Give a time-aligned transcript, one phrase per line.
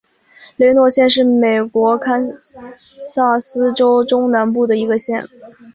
[0.55, 2.23] 雷诺县是美国堪
[3.05, 5.27] 萨斯州中南部的一个县。